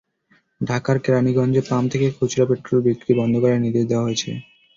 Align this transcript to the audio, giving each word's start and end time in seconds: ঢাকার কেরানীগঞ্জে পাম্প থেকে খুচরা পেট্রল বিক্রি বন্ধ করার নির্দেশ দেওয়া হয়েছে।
ঢাকার 0.61 0.97
কেরানীগঞ্জে 0.99 1.61
পাম্প 1.69 1.87
থেকে 1.93 2.07
খুচরা 2.15 2.45
পেট্রল 2.49 2.79
বিক্রি 2.87 3.11
বন্ধ 3.19 3.33
করার 3.39 3.63
নির্দেশ 3.63 3.85
দেওয়া 3.87 4.05
হয়েছে। 4.07 4.29